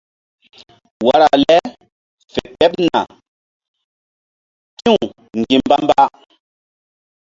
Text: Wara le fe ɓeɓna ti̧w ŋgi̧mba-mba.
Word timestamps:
Wara 1.05 1.29
le 1.43 1.55
fe 2.31 2.41
ɓeɓna 2.57 2.99
ti̧w 4.83 5.01
ŋgi̧mba-mba. 5.39 6.01